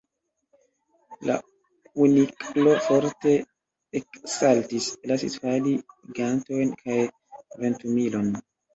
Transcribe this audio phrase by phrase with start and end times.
[1.29, 1.35] La
[1.97, 3.35] Kuniklo forte
[4.01, 5.77] eksaltis, lasis fali
[6.21, 7.01] gantojn kaj
[7.65, 8.39] ventumilon.